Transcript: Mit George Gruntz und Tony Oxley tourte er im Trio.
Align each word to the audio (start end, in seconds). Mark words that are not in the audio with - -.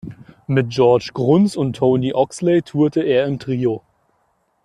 Mit 0.47 0.71
George 0.71 1.11
Gruntz 1.13 1.55
und 1.55 1.75
Tony 1.75 2.11
Oxley 2.11 2.63
tourte 2.63 3.03
er 3.03 3.27
im 3.27 3.37
Trio. 3.37 3.83